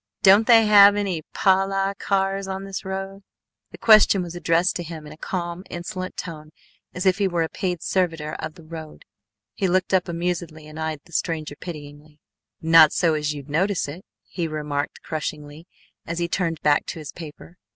"Don't 0.23 0.47
they 0.47 0.65
have 0.65 0.95
any 0.95 1.21
pahlah 1.31 1.93
cars 1.99 2.47
on 2.47 2.63
this 2.63 2.83
road?" 2.83 3.21
The 3.69 3.77
question 3.77 4.23
was 4.23 4.33
addressed 4.35 4.75
to 4.77 4.83
him 4.83 5.05
in 5.05 5.13
a 5.13 5.15
calm, 5.15 5.63
insolent 5.69 6.17
tone 6.17 6.49
as 6.91 7.05
if 7.05 7.19
he 7.19 7.27
were 7.27 7.43
a 7.43 7.49
paid 7.49 7.83
servitor 7.83 8.33
of 8.39 8.55
the 8.55 8.63
road. 8.63 9.05
He 9.53 9.67
looked 9.67 9.93
up 9.93 10.07
amusedly 10.07 10.65
and 10.65 10.79
eyed 10.79 11.01
the 11.05 11.11
stranger 11.13 11.55
pitingly: 11.55 12.19
"Not 12.63 12.91
so 12.93 13.13
as 13.13 13.35
you'd 13.35 13.47
notice 13.47 13.87
it," 13.87 14.03
he 14.23 14.47
remarked 14.47 15.03
crushingly 15.03 15.67
as 16.07 16.17
he 16.17 16.27
turned 16.27 16.61
back 16.63 16.87
to 16.87 16.97
his 16.97 17.11
paper. 17.11 17.59